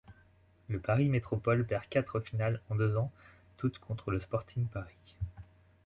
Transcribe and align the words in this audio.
Le 0.67 0.79
Paris 0.79 1.09
Métropole 1.09 1.67
perd 1.67 1.85
quatre 1.87 2.19
finale 2.21 2.59
en 2.71 2.75
deux 2.75 2.97
ans, 2.97 3.11
toutes 3.57 3.77
contre 3.77 4.09
le 4.09 4.19
Sporting 4.19 4.65
Paris. 4.65 4.97